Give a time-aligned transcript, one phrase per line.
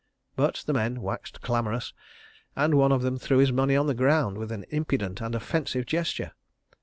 [0.35, 1.93] But the men waxed clamorous,
[2.55, 5.85] and one of them threw his money on the ground with an impudent and offensive
[5.85, 6.31] gesture.